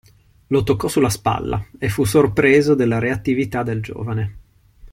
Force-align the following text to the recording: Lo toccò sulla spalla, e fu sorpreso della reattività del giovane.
Lo 0.47 0.63
toccò 0.63 0.87
sulla 0.87 1.11
spalla, 1.11 1.63
e 1.77 1.87
fu 1.87 2.05
sorpreso 2.05 2.73
della 2.73 2.97
reattività 2.97 3.61
del 3.61 3.83
giovane. 3.83 4.37